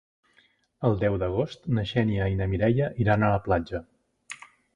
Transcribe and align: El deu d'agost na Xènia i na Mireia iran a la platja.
El 0.87 0.95
deu 1.03 1.17
d'agost 1.23 1.67
na 1.79 1.83
Xènia 1.91 2.31
i 2.33 2.39
na 2.41 2.49
Mireia 2.55 2.89
iran 3.05 3.27
a 3.27 3.31
la 3.37 3.45
platja. 3.51 3.85